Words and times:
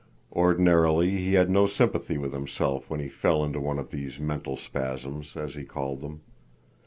Ordinarily 0.33 1.11
he 1.11 1.33
had 1.35 1.47
no 1.51 1.67
sympathy 1.67 2.17
with 2.17 2.33
himself 2.33 2.89
when 2.89 2.99
he 2.99 3.07
fell 3.07 3.43
into 3.43 3.59
one 3.59 3.77
of 3.77 3.91
these 3.91 4.19
mental 4.19 4.57
spasms, 4.57 5.37
as 5.37 5.53
he 5.53 5.63
called 5.63 5.99
them. 6.01 6.21